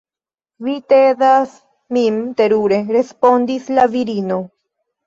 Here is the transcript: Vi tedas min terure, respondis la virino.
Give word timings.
Vi 0.67 0.73
tedas 0.93 1.53
min 1.99 2.19
terure, 2.41 2.83
respondis 2.99 3.73
la 3.79 3.89
virino. 3.97 4.43